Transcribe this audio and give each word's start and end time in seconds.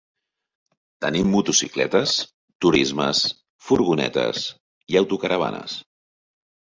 Tenim 1.05 1.27
motocicletes, 1.33 2.15
turismes, 2.65 3.21
furgonetes 3.67 4.43
i 4.95 4.99
autocaravanes. 5.03 5.77